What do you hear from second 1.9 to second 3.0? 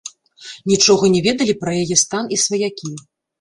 стан і сваякі.